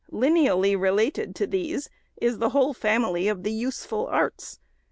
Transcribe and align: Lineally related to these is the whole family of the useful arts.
Lineally 0.11 0.75
related 0.75 1.35
to 1.35 1.45
these 1.45 1.87
is 2.19 2.39
the 2.39 2.49
whole 2.49 2.73
family 2.73 3.27
of 3.27 3.43
the 3.43 3.51
useful 3.53 4.07
arts. 4.07 4.57